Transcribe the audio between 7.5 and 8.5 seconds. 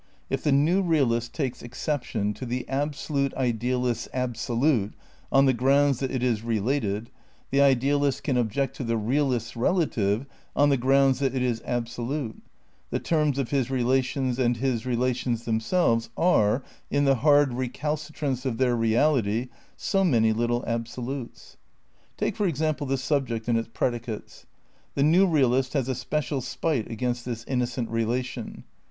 the idealist can